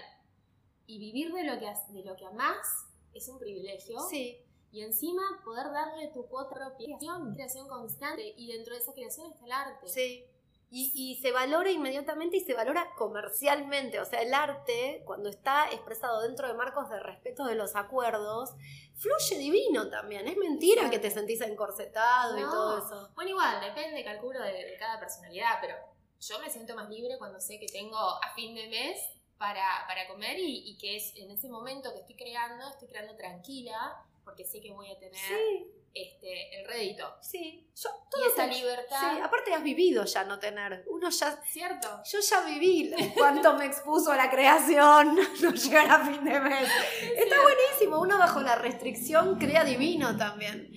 [0.85, 2.67] Y vivir de lo que, de lo que amás
[3.13, 3.99] es un privilegio.
[4.09, 4.37] Sí,
[4.71, 6.97] Y encima poder darle tu cuota propia.
[6.97, 8.33] Creación, creación constante.
[8.37, 9.87] Y dentro de esa creación está el arte.
[9.87, 10.25] Sí.
[10.73, 13.99] Y, y se valora inmediatamente y se valora comercialmente.
[13.99, 18.51] O sea, el arte, cuando está expresado dentro de marcos de respeto de los acuerdos,
[18.95, 20.27] fluye divino también.
[20.27, 23.11] Es mentira que te sentís encorsetado y todo eso.
[23.15, 25.75] Bueno, igual, depende, calculo, de, de cada personalidad, pero
[26.21, 28.97] yo me siento más libre cuando sé que tengo a fin de mes
[29.37, 33.15] para, para comer y, y que es en ese momento que estoy creando, estoy creando
[33.17, 37.17] tranquila, porque sé que voy a tener Sí, este, el rédito.
[37.21, 37.67] sí.
[37.75, 37.89] Yo,
[38.21, 40.83] Y esa libertad, Sí, aparte has vivido ya no tener.
[40.87, 41.41] Uno ya.
[41.43, 42.01] ¿cierto?
[42.05, 46.69] Yo ya viví cuánto me expuso a la creación no llegar a fin de mes.
[47.17, 50.71] Está buenísimo, uno bajo la restricción crea divino también.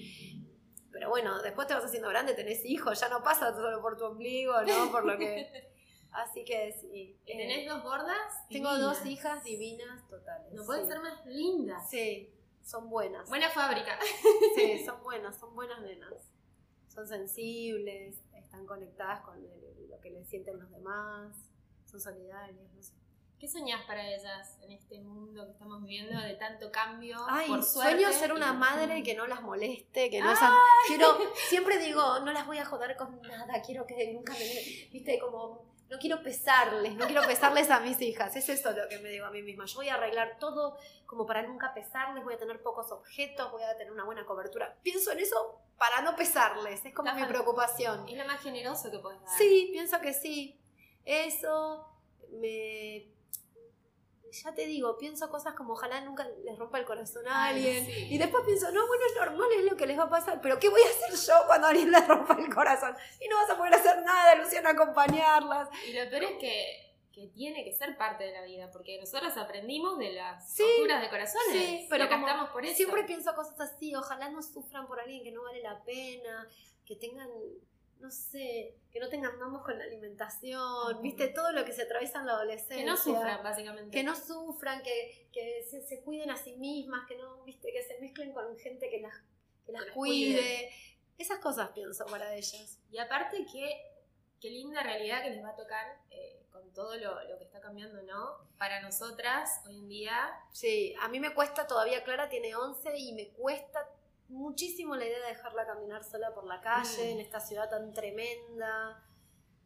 [0.90, 4.05] Pero bueno, después te vas haciendo grande, tenés hijos, ya no pasa solo por tu
[4.05, 4.90] ombligo, ¿no?
[4.90, 5.72] Por lo que.
[6.12, 7.18] Así que sí.
[7.27, 8.16] ¿Y eh, tenés dos gordas?
[8.48, 8.98] tengo divinas.
[8.98, 10.53] dos hijas divinas totales.
[10.53, 10.92] No pueden sí.
[10.92, 11.90] ser más lindas.
[11.90, 12.34] Sí,
[12.64, 13.29] son buenas.
[13.29, 13.98] Buena fábrica.
[14.57, 16.33] Sí, son buenas, son buenas nenas.
[16.88, 21.37] Son sensibles, están conectadas con el- lo que le sienten los demás,
[21.85, 22.94] son solidarias, no sé.
[23.38, 27.18] ¿Qué soñás para ellas en este mundo que estamos viviendo de tanto cambio?
[27.29, 30.53] Ay, por suerte, sueño ser una por madre que no las moleste, que no esas-
[30.87, 34.38] quiero, siempre digo, no las voy a joder con nada, quiero que nunca me,
[34.90, 38.99] viste, como, no quiero pesarles, no quiero pesarles a mis hijas, es eso lo que
[38.99, 42.35] me digo a mí misma, yo voy a arreglar todo como para nunca pesarles, voy
[42.35, 46.16] a tener pocos objetos, voy a tener una buena cobertura, pienso en eso para no
[46.16, 48.09] pesarles, es como Está mi preocupación.
[48.09, 49.38] Es lo más generoso que puedes dar.
[49.38, 50.61] Sí, pienso que sí.
[51.05, 51.87] Eso
[52.31, 53.12] me.
[54.42, 57.87] Ya te digo, pienso cosas como ojalá nunca les rompa el corazón a Ay, alguien.
[57.87, 58.09] sí.
[58.11, 60.59] Y después pienso, no, bueno, es normal, es lo que les va a pasar, pero
[60.59, 62.94] ¿qué voy a hacer yo cuando alguien les rompa el corazón?
[63.20, 65.68] Y no vas a poder hacer nada, Luciana, acompañarlas.
[65.88, 69.37] Y lo peor es que, que tiene que ser parte de la vida, porque nosotros
[69.37, 71.53] aprendimos de las Sí, de corazones.
[71.53, 72.77] sí, pero acá estamos por eso.
[72.77, 76.49] Siempre pienso cosas así, ojalá no sufran por alguien que no vale la pena,
[76.85, 77.29] que tengan,
[78.05, 81.01] no sé, que no tengan mamos con la alimentación, Ujú.
[81.03, 82.77] viste, todo lo que se atraviesa en la adolescencia.
[82.77, 83.90] que no sufran, básicamente.
[83.97, 87.83] que no sufran, que, que se, se cuiden a sí mismas, que no, viste, que
[87.83, 89.14] se mezclen con gente que las,
[89.64, 90.35] que las Que las cuide.
[90.37, 90.71] cuide.
[91.17, 92.79] Esas cosas pienso para ellas.
[92.90, 93.81] Y aparte, que,
[94.38, 97.61] qué linda realidad que les va a tocar eh, con todo lo, lo que está
[97.61, 98.37] cambiando, ¿no?
[98.59, 103.12] Para nosotras, hoy en día, Sí, a mí me cuesta todavía, Clara tiene 11 y
[103.14, 103.88] me cuesta
[104.28, 107.12] muchísimo la idea de dejarla caminar sola por la calle Mm.
[107.12, 109.02] en esta ciudad tan tremenda.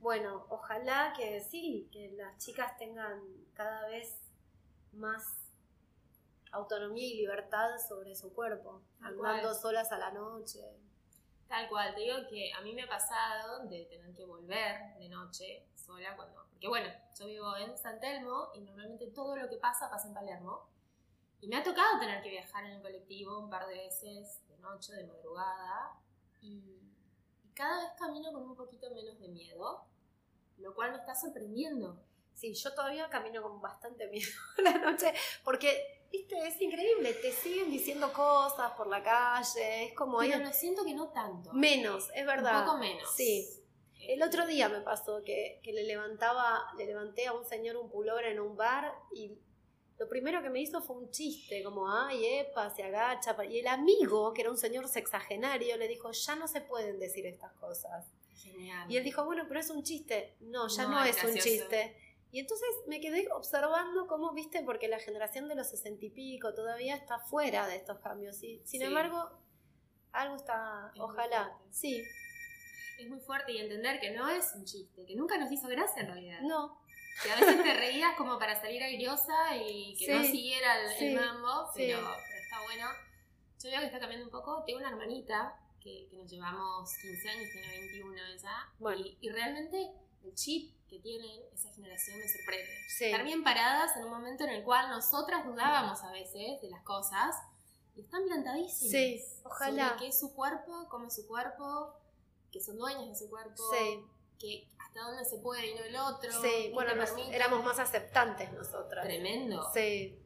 [0.00, 3.20] Bueno, ojalá que sí, que las chicas tengan
[3.54, 4.20] cada vez
[4.92, 5.24] más
[6.52, 9.54] autonomía y libertad sobre su cuerpo, Tal andando cual.
[9.54, 10.60] solas a la noche.
[11.48, 15.08] Tal cual, te digo que a mí me ha pasado de tener que volver de
[15.08, 16.46] noche sola cuando.
[16.50, 20.14] Porque bueno, yo vivo en San Telmo y normalmente todo lo que pasa pasa en
[20.14, 20.68] Palermo.
[21.40, 24.92] Y me ha tocado tener que viajar en el colectivo un par de veces noche,
[24.94, 25.98] de madrugada.
[26.40, 26.80] Y,
[27.44, 29.84] y cada vez camino con un poquito menos de miedo,
[30.58, 32.00] lo cual me está sorprendiendo.
[32.38, 37.68] Sí, yo todavía camino con bastante miedo la noche, porque, viste, es increíble, te siguen
[37.68, 40.18] diciendo cosas por la calle, es como.
[40.18, 41.52] Pero lo siento que no tanto.
[41.52, 42.60] Menos, es verdad.
[42.60, 43.12] Un poco menos.
[43.12, 43.48] Sí.
[44.00, 47.90] El otro día me pasó que, que le levantaba, le levanté a un señor un
[47.90, 49.36] pullover en un bar y
[49.98, 53.37] lo primero que me hizo fue un chiste, como, ay, epa, se agacha.
[53.37, 53.44] pa-".
[53.46, 57.26] Y el amigo, que era un señor sexagenario, le dijo, ya no se pueden decir
[57.26, 58.06] estas cosas.
[58.37, 58.90] Genial.
[58.90, 60.37] Y él dijo, bueno, pero es un chiste.
[60.40, 61.96] No, ya No, no, es un chiste.
[62.30, 66.52] Y entonces me quedé observando cómo, viste, porque la generación de los sesenta y pico
[66.54, 68.42] todavía está fuera de estos cambios.
[68.42, 68.87] Y, sin Sí.
[68.87, 69.30] embargo,
[70.12, 72.02] algo está, Es ojalá, sí,
[73.00, 76.02] Es muy fuerte y entender que no es un chiste, que nunca nos hizo gracia
[76.02, 76.40] en realidad.
[76.42, 76.78] no,
[77.22, 80.90] Que a veces te reías como para salir airiosa y que no Sí, siguiera el,
[80.92, 81.87] el sí, mambo, sí.
[81.87, 82.87] pero, pero está bueno.
[83.62, 84.62] Yo veo que está cambiando un poco.
[84.64, 88.68] Tengo una hermanita que, que nos llevamos 15 años, tiene 21 ella.
[88.78, 89.00] Bueno.
[89.04, 89.90] Y, y realmente
[90.24, 92.70] el chip que tienen esa generación me sorprende.
[93.00, 96.83] Estar bien paradas en un momento en el cual nosotras dudábamos a veces de las
[96.83, 97.35] cosas
[97.96, 98.90] y están plantadísimas.
[98.90, 99.88] Sí, ojalá.
[99.88, 101.94] Sobre qué es su cuerpo, cómo es su cuerpo,
[102.52, 104.04] que son dueñas de su cuerpo Sí.
[104.38, 106.31] Que hasta dónde se puede y no el otro.
[106.42, 109.05] Sí, bueno, nos- éramos más aceptantes nosotras.
[109.05, 109.68] Tremendo.
[109.72, 110.18] Sí,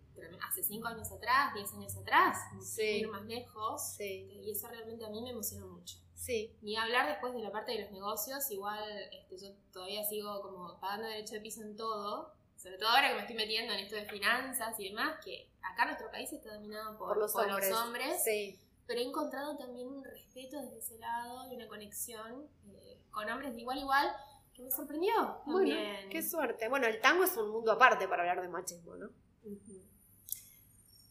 [0.48, 2.82] Hace cinco años atrás, 10 años atrás, Sí.
[3.00, 3.82] ir más lejos.
[3.96, 5.96] sí, Y eso realmente a mí me emocionó mucho.
[6.14, 10.40] sí, Ni hablar después de la parte de los negocios, igual este, yo todavía sigo
[10.42, 12.32] como pagando derecho de piso en todo.
[12.56, 15.86] Sobre todo ahora que me estoy metiendo en esto de finanzas y demás, que acá
[15.86, 17.72] nuestro país está dominado por, por los por hombres.
[17.72, 23.00] hombres, Sí, pero he encontrado también un respeto desde ese lado y una conexión eh,
[23.12, 24.16] con hombres de igual a igual
[24.54, 25.12] que me sorprendió
[25.46, 26.10] bueno, también.
[26.10, 26.68] qué suerte.
[26.68, 29.06] Bueno, el tango es un mundo aparte para hablar de machismo, ¿no?
[29.44, 29.82] Ujú.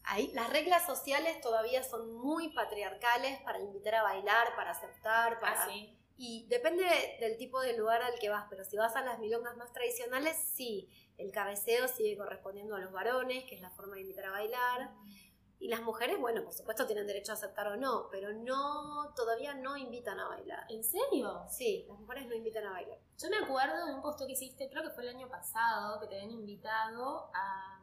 [0.04, 5.62] Ahí, las reglas sociales todavía son muy patriarcales para invitar a bailar, para aceptar, para...
[5.62, 5.96] Ah, sí.
[6.16, 6.84] Y depende
[7.20, 10.36] del tipo de lugar al que vas, pero si vas a las milongas más tradicionales,
[10.36, 10.88] sí,
[11.18, 14.90] el cabeceo sigue correspondiendo a los varones, que es la forma de invitar a bailar.
[15.62, 19.54] Y las mujeres, bueno, por supuesto tienen derecho a aceptar o no, pero no, todavía
[19.54, 20.66] no invitan a bailar.
[20.68, 21.46] ¿En serio?
[21.48, 22.98] Sí, las mujeres no invitan a bailar.
[23.16, 26.08] Yo me acuerdo de un post que hiciste, creo que fue el año pasado, que
[26.08, 27.80] te habían invitado a,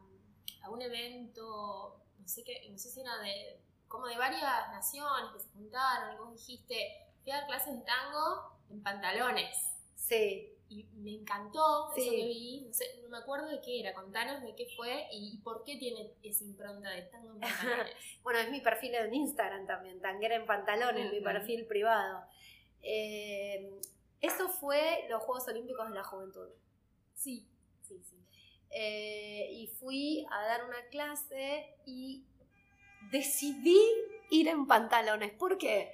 [0.62, 5.32] a un evento, no sé qué, no sé si era de, como de varias naciones
[5.32, 6.76] que se juntaron, y vos dijiste,
[7.22, 9.56] fui a dar clases de tango en pantalones.
[9.96, 12.02] Sí, Y me encantó Sí.
[12.02, 15.08] eso que vi, no, sé, no me acuerdo de qué era, contanos de qué fue
[15.12, 17.94] y, por qué tiene esa impronta de tango en pantalones.
[18.22, 22.24] bueno, es mi perfil en Instagram también, Tanguera en Pantalones, mi perfil privado.
[22.82, 23.68] Eh,
[24.20, 26.48] eso fue los Juegos Olímpicos de la Juventud.
[27.14, 27.46] sí,
[27.82, 28.16] sí, sí.
[28.70, 32.24] Eh, y fui a dar una clase y
[33.10, 33.80] decidí
[34.30, 35.32] ir en pantalones.
[35.32, 35.92] ¿Por qué?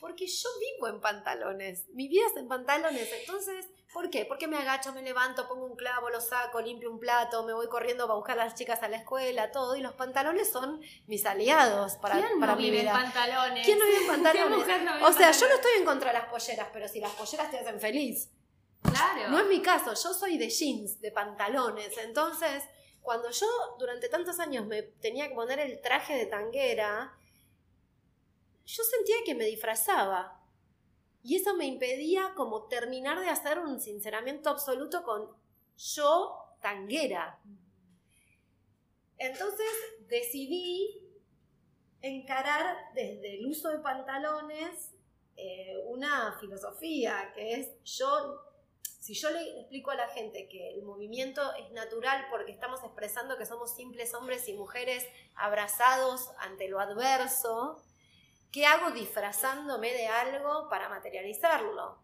[0.00, 1.86] Porque yo vivo en pantalones.
[1.92, 3.08] Mi vida es en pantalones.
[3.20, 4.24] Entonces, ¿por qué?
[4.24, 7.68] Porque me agacho, me levanto, pongo un clavo, lo saco, limpio un plato, me voy
[7.68, 9.76] corriendo para buscar a las chicas a la escuela, todo.
[9.76, 12.92] Y los pantalones son mis aliados para, ¿Quién para no mi vive en vida.
[12.94, 13.64] pantalones?
[13.66, 14.58] ¿Quién no vive en ¿Qué pantalones?
[14.58, 16.88] mujer no vive O en sea, yo no estoy en contra de las polleras, pero
[16.88, 18.30] si las polleras te hacen feliz.
[18.82, 19.28] Claro.
[19.28, 21.96] No es mi caso, yo soy de jeans, de pantalones.
[21.98, 22.64] Entonces,
[23.02, 23.46] cuando yo
[23.78, 27.14] durante tantos años me tenía que poner el traje de tanguera,
[28.70, 30.40] yo sentía que me disfrazaba.
[31.22, 35.28] Y eso me impedía como terminar de hacer un sinceramiento absoluto con
[35.76, 37.38] yo tanguera.
[39.18, 39.66] Entonces
[40.08, 41.06] decidí
[42.00, 44.92] encarar desde el uso de pantalones
[45.36, 48.46] eh, una filosofía que es yo
[49.00, 53.38] si yo le explico a la gente que el movimiento es natural porque estamos expresando
[53.38, 57.82] que somos simples hombres y mujeres abrazados ante lo adverso,
[58.52, 61.98] ¿qué hago disfrazándome de algo para materializarlo?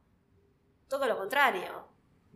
[0.89, 1.89] Todo lo contrario.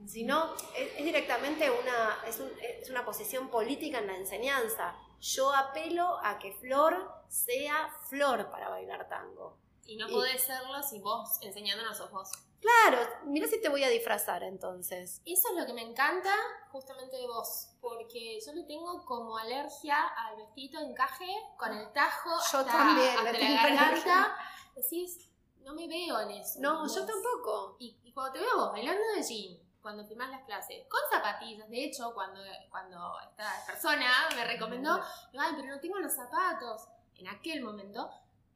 [0.07, 4.95] Sino, es, es directamente una, es, un- es una posición política en la enseñanza.
[5.21, 9.59] Yo apelo a que Flor sea Flor para bailar tango.
[9.87, 12.31] Y no Y- podés serlo si vos enseñándonos sos vos.
[12.61, 15.23] Claro, mira si te voy a disfrazar entonces.
[15.25, 16.35] Eso es lo que me encanta
[16.71, 22.29] justamente de vos, porque yo le tengo como alergia al vestido encaje con el tajo
[22.53, 24.37] Yo hasta, también le hasta tengo la garganta.
[24.77, 25.27] Decís,
[25.61, 26.59] no me veo en eso.
[26.61, 26.95] No, vos.
[26.95, 27.77] yo tampoco.
[27.79, 31.67] Y, y cuando te veo vos bailando de jean, cuando firmás las clases, con zapatillas.
[31.71, 32.41] De hecho, cuando,
[32.71, 35.01] cuando esta persona me recomendó,
[35.39, 36.83] ay, pero no tengo los zapatos.
[37.15, 38.11] En aquel momento,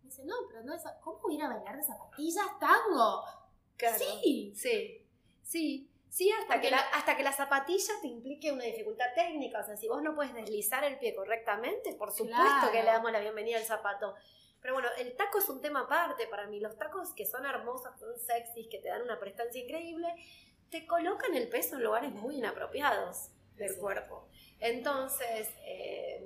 [0.04, 3.24] me dice, no, pero no, ¿cómo voy a ir a bailar de zapatillas tango?
[3.98, 4.52] Sí.
[4.54, 5.06] Sí.
[5.42, 5.90] Sí.
[6.10, 9.58] Sí, hasta que, la, hasta que la zapatilla te implique una dificultad técnica.
[9.58, 13.10] O sea, si vos no puedes deslizar el pie correctamente, por supuesto que le damos
[13.10, 14.14] la bienvenida al zapato.
[14.60, 16.60] Pero bueno, el taco es un tema aparte para mí.
[16.60, 20.06] Los tacos que son hermosos, son sexys, que te dan una prestancia increíble,
[20.70, 24.28] te colocan el peso en lugares muy inapropiados del cuerpo.
[24.60, 26.24] Entonces, eh,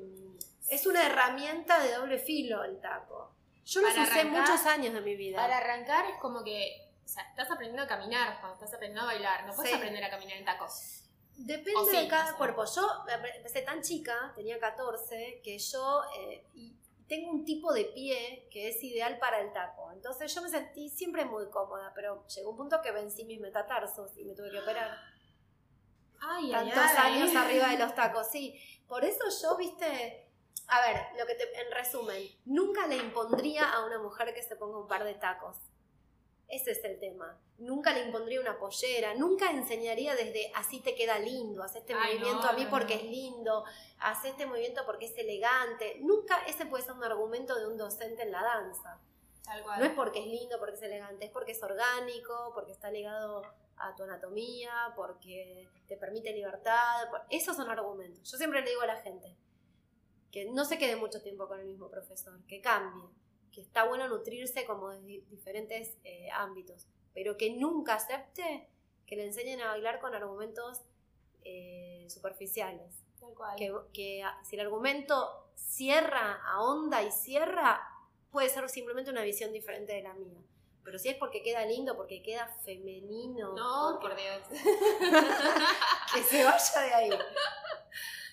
[0.69, 3.38] es una herramienta de doble filo el taco.
[3.68, 5.37] Yo lo usé muchos años de mi vida.
[5.37, 9.12] Para arrancar es como que o sea, estás aprendiendo a caminar cuando estás aprendiendo a
[9.12, 9.46] bailar.
[9.46, 11.04] No puedes aprender a caminar en tacos.
[11.37, 12.64] Depende de cada cuerpo.
[12.64, 12.87] Yo
[13.37, 16.46] empecé tan chica, tenía 14, que yo eh,
[17.07, 19.90] tengo un tipo de pie que es ideal para el taco.
[19.92, 24.16] Entonces yo me sentí siempre muy cómoda, pero llegó un punto que vencí mis metatarsos
[24.18, 24.98] y me tuve que operar.
[26.20, 28.61] Ay, Tantos años arriba de los tacos, sí.
[28.87, 30.28] Por eso yo, viste,
[30.68, 34.54] a ver, lo que te, en resumen, nunca le impondría a una mujer que se
[34.54, 35.57] ponga un par de tacos.
[36.46, 37.38] Ese es el tema.
[37.59, 42.48] Nunca le impondría una pollera, nunca enseñaría desde así te queda lindo, haz este movimiento
[42.48, 43.64] a mí porque es lindo,
[43.98, 45.98] haz este movimiento porque es elegante.
[46.00, 48.98] Nunca ese puede ser un argumento de un docente en la danza.
[49.78, 53.42] No es porque es lindo, porque es elegante, es porque es orgánico, porque está ligado
[53.78, 57.09] a tu anatomía, porque te permite libertad.
[57.31, 58.31] Esos son argumentos.
[58.31, 59.35] Yo siempre le digo a la gente
[60.31, 63.05] que no se quede mucho tiempo con el mismo profesor, que cambie
[63.59, 68.69] que está bueno nutrirse como de diferentes eh, ámbitos, pero que nunca acepte
[69.07, 70.83] que le enseñen a bailar con argumentos
[71.45, 73.03] eh, superficiales.
[73.57, 77.81] Que, que si el argumento cierra, ahonda y cierra,
[78.31, 80.41] puede ser simplemente una visión diferente de la mía.
[80.85, 83.55] Pero si es porque queda lindo, porque queda femenino.
[83.55, 84.43] No, por Dios.
[86.14, 87.11] que se vaya de ahí.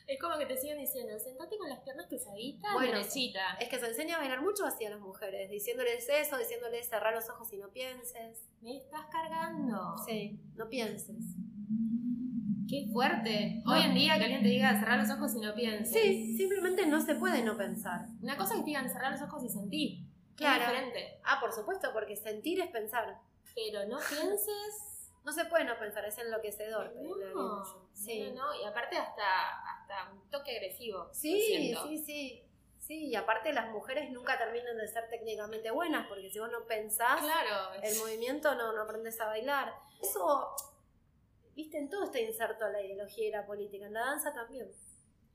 [0.07, 3.87] Es como que te siguen diciendo, sentate con las piernas cruzaditas, bueno, Es que se
[3.87, 7.57] enseña a bailar mucho así a las mujeres, diciéndoles eso, diciéndoles cerrar los ojos y
[7.57, 8.43] no pienses.
[8.61, 9.95] Me estás cargando.
[10.05, 11.35] Sí, no pienses.
[12.69, 13.63] Qué fuerte.
[13.65, 15.93] Hoy en día que alguien te diga cerrar los ojos y no pienses.
[15.93, 18.07] Sí, simplemente no se puede no pensar.
[18.21, 20.05] Una cosa es que te digan cerrar los ojos y sentir.
[20.35, 20.63] Claro.
[20.63, 21.19] Es diferente.
[21.23, 23.19] Ah, por supuesto, porque sentir es pensar.
[23.55, 24.94] Pero no pienses
[25.25, 26.95] no se puede no pensar, es enloquecedor.
[26.97, 28.31] No, sí.
[28.31, 31.09] no, y aparte hasta, hasta un toque agresivo.
[31.11, 32.41] Sí, sí, sí.
[32.77, 36.67] Sí, y aparte las mujeres nunca terminan de ser técnicamente buenas, porque si vos no
[36.67, 39.73] pensás claro, el movimiento, no, no aprendes a bailar.
[39.99, 40.55] Eso,
[41.55, 44.69] viste, en todo está inserto la ideología y la política, en la danza también.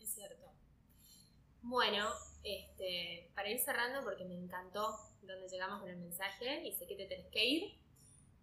[0.00, 0.52] Es cierto.
[1.62, 2.08] Bueno,
[2.44, 6.94] este, para ir cerrando, porque me encantó donde llegamos con el mensaje y sé que
[6.94, 7.80] te tenés que ir,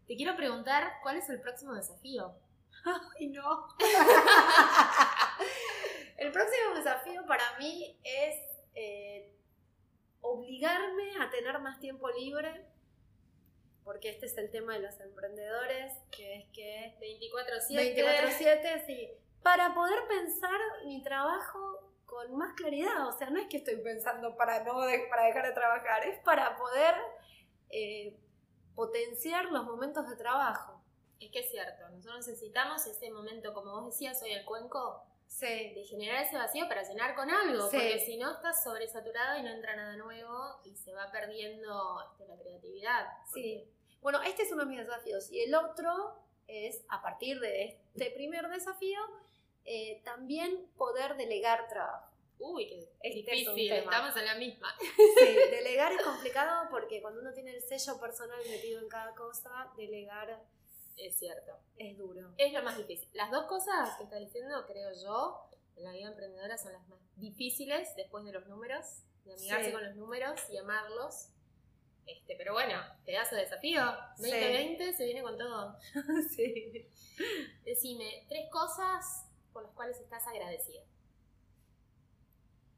[0.07, 2.33] te quiero preguntar, ¿cuál es el próximo desafío?
[3.19, 3.67] Ay, no.
[6.17, 8.35] el próximo desafío para mí es
[8.73, 9.33] eh,
[10.21, 12.65] obligarme a tener más tiempo libre,
[13.83, 16.95] porque este es el tema de los emprendedores, que es que...
[17.01, 17.95] 24/7.
[17.95, 19.09] 24/7, sí.
[19.43, 24.37] Para poder pensar mi trabajo con más claridad, o sea, no es que estoy pensando
[24.37, 24.75] para, no
[25.09, 26.95] para dejar de trabajar, es para poder...
[27.69, 28.17] Eh,
[28.77, 30.79] potenciar los momentos de trabajo.
[31.19, 35.73] Es que es cierto, nosotros necesitamos ese momento, como vos decías, hoy el cuenco, sí.
[35.73, 39.49] de generar ese vacío para llenar con algo, porque si no estás sobresaturado y no
[39.49, 43.07] entra nada nuevo y se va perdiendo este, la creatividad.
[43.33, 43.67] Sí.
[43.99, 48.11] Bueno, este es uno de mis desafíos y el otro es, a partir de este
[48.11, 48.99] primer desafío,
[49.65, 52.11] eh, también poder delegar trabajo.
[52.39, 54.75] Uy, qué este difícil, estamos en la misma.
[54.79, 59.71] Sí, delegar es complicado porque cuando uno tiene el sello personal metido en cada cosa,
[59.75, 60.43] delegar
[60.97, 61.57] es cierto.
[61.77, 62.33] Es duro.
[62.37, 63.09] Es lo más difícil.
[63.13, 66.99] Las dos cosas que está diciendo, creo yo, en la vida emprendedora son las más
[67.15, 71.29] difíciles después de los números, de amigarse con los números y amarlos.
[72.05, 73.83] Este, pero bueno, pedazo de desafío.
[74.17, 75.77] 2020 se viene con todo.
[76.35, 76.87] sí.
[77.63, 80.83] Decime, tres cosas por las cuales estás agradecida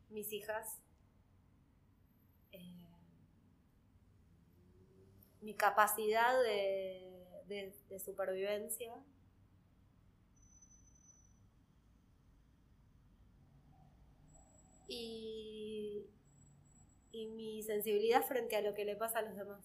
[0.09, 0.79] mis hijas,
[2.51, 2.87] eh,
[5.41, 7.15] mi capacidad de,
[8.03, 8.93] supervivencia.
[14.87, 16.07] Y,
[17.11, 19.63] y mi sensibilidad frente a lo que le pasa a los demás.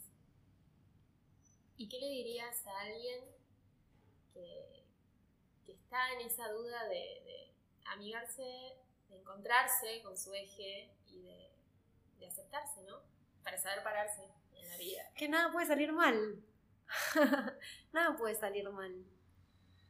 [1.76, 3.24] ¿Y qué le dirías a alguien
[4.32, 4.84] que,
[5.66, 7.52] está en esa duda de, de
[7.86, 8.83] amigarse
[9.14, 13.02] encontrarse con su eje y de, aceptarse, ¿no?
[13.42, 15.10] Para saber pararse en la vida.
[15.14, 16.42] Que nada puede salir mal.
[17.92, 19.04] nada puede salir mal.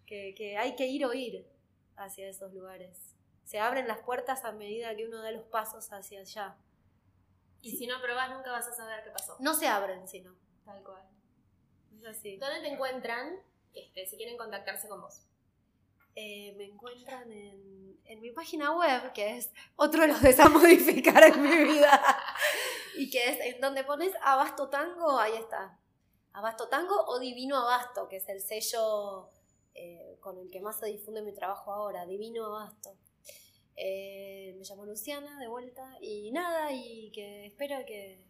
[0.07, 1.47] que, que hay que ir o ir
[1.97, 3.15] hacia esos lugares.
[3.45, 6.57] Se abren las puertas a medida que uno da los pasos hacia allá.
[7.61, 9.37] Y si no probás, nunca vas a saber qué pasó.
[9.41, 10.35] No se abren, sino.
[10.65, 11.03] Tal cual.
[11.99, 12.37] Es así.
[12.37, 13.39] ¿Dónde te encuentran
[13.73, 15.27] este, si quieren contactarse con vos?
[16.15, 21.23] Eh, me encuentran en, en mi página web, que es otro de los a modificar
[21.25, 22.01] en mi vida.
[22.97, 25.79] y que es en donde pones Abasto Tango, ahí está.
[26.33, 29.31] Abasto Tango o Divino Abasto, que es el sello
[29.75, 32.97] eh, con el que más se difunde mi trabajo ahora, Divino Abasto.
[33.77, 38.25] Eh, me llamo Luciana de vuelta y nada, y que espero que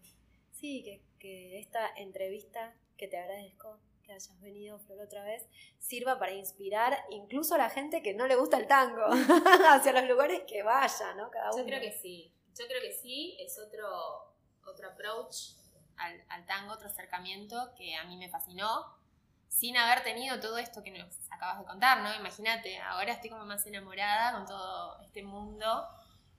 [0.53, 5.46] sí, que, que esta entrevista, que te agradezco que hayas venido, Flor, otra vez,
[5.78, 9.07] sirva para inspirar incluso a la gente que no le gusta el tango,
[9.70, 11.30] hacia los lugares que vaya, ¿no?
[11.30, 11.59] Cada uno.
[11.59, 14.34] Yo creo que sí, yo creo que sí, es otro,
[14.66, 15.55] otro approach
[15.96, 18.94] al, al tango, otro acercamiento que a mí me fascinó
[19.48, 22.12] sin haber tenido todo esto que nos acabas de contar, ¿no?
[22.16, 25.88] Imagínate, ahora estoy como más enamorada con todo este mundo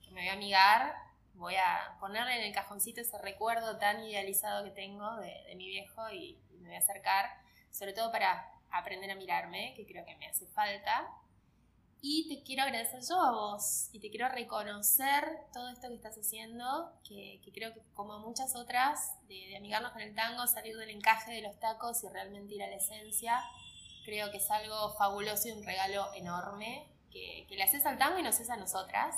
[0.03, 0.95] que me voy a amigar,
[1.35, 5.67] voy a ponerle en el cajoncito ese recuerdo tan idealizado que tengo de, de mi
[5.67, 7.29] viejo y, y, me voy a acercar,
[7.75, 11.07] sobre todo para aprender a mirarme, que creo que me hace falta.
[12.01, 16.15] Y te quiero agradecer yo a vos y te quiero reconocer todo esto que estás
[16.17, 20.91] haciendo, que, que creo que como muchas otras, de, amigarnos con el tango, salir del
[20.91, 23.41] encaje de los tacos y realmente ir a la esencia,
[24.05, 28.19] creo que es algo fabuloso y un regalo enorme que, que le haces al tango
[28.19, 29.15] y nos haces a nosotras.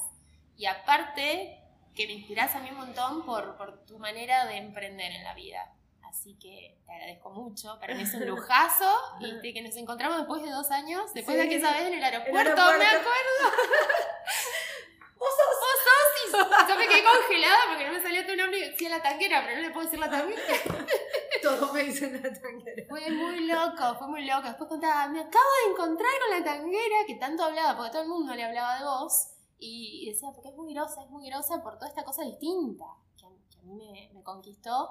[0.55, 1.61] Y aparte,
[1.93, 5.33] que me inspiras a mí un montón por, por tu manera de emprender en la
[5.33, 5.73] vida.
[6.09, 7.77] Así que te agradezco mucho.
[7.79, 8.91] Para mí es un lujazo.
[9.19, 11.41] y de que nos encontramos después de dos años, después sí.
[11.41, 12.79] de aquella vez en el aeropuerto, el aeropuerto.
[12.79, 13.43] me acuerdo.
[15.17, 15.53] ¿Vos sos?
[15.59, 16.67] ¿Vos sos?
[16.67, 18.69] Y yo me quedé congelada porque no me salía tu nombre.
[18.69, 20.41] Decía la tanquera, pero no le puedo decir la tanquera.
[21.41, 22.83] Todos me dicen la tanguera.
[22.87, 24.43] Fue muy loco, fue muy loco.
[24.47, 28.09] Después contaba, me acabo de encontrar con la tanguera que tanto hablaba, porque todo el
[28.09, 29.31] mundo le hablaba de vos.
[29.59, 32.85] Y decía, porque es muy grosa, es muy grosa por toda esta cosa distinta
[33.17, 34.89] que a, que a mí me, me conquistó.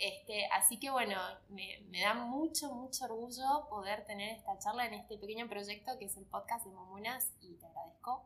[0.00, 1.16] Este, así que bueno,
[1.48, 6.06] me, me, da mucho, mucho orgullo poder tener esta charla en este pequeño proyecto que
[6.06, 8.24] es el podcast de Momunas y te agradezco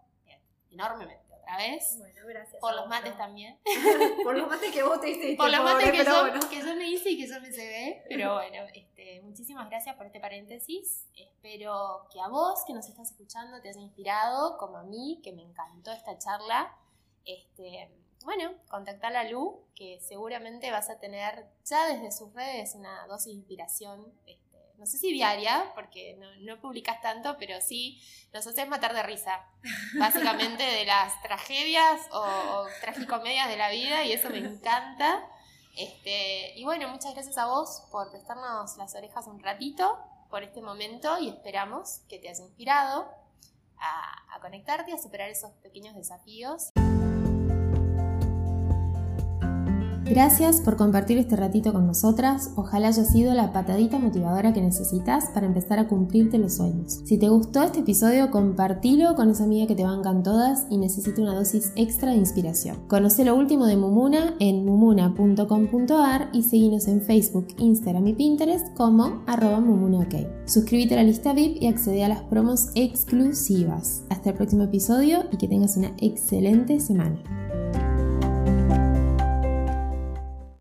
[0.74, 1.96] enormemente otra vez.
[1.98, 2.60] Bueno, gracias.
[2.60, 3.58] Por los mates también.
[4.24, 5.36] Por los mates que vos te hiciste.
[5.36, 6.40] Por los mates que, yo, bueno.
[6.48, 8.04] que yo me hice y que yo me se ve.
[8.08, 11.06] Pero bueno, este, muchísimas gracias por este paréntesis.
[11.16, 15.32] Espero que a vos que nos estás escuchando te haya inspirado, como a mí, que
[15.32, 16.76] me encantó esta charla.
[17.24, 17.90] Este,
[18.24, 23.32] bueno, contactar a Lu, que seguramente vas a tener ya desde sus redes una dosis
[23.32, 28.00] de inspiración, este, no sé si diaria, porque no, no, publicas tanto, pero sí
[28.32, 29.46] nos haces matar de risa,
[29.98, 35.28] básicamente de las tragedias o, o tragicomedias de la vida, y eso me encanta.
[35.76, 39.98] Este, y bueno, muchas gracias a vos por prestarnos las orejas un ratito
[40.30, 43.08] por este momento y esperamos que te haya inspirado
[43.78, 46.70] a, a conectarte, a superar esos pequeños desafíos.
[50.14, 52.52] Gracias por compartir este ratito con nosotras.
[52.54, 57.00] Ojalá haya sido la patadita motivadora que necesitas para empezar a cumplirte los sueños.
[57.04, 61.20] Si te gustó este episodio, compartilo con esa amiga que te bancan todas y necesita
[61.20, 62.76] una dosis extra de inspiración.
[62.86, 69.24] Conoce lo último de Mumuna en mumuna.com.ar y seguinos en Facebook, Instagram y Pinterest como
[69.26, 70.14] arroba mumunaok.
[70.46, 74.04] Suscríbete a la lista VIP y accede a las promos exclusivas.
[74.10, 77.18] Hasta el próximo episodio y que tengas una excelente semana.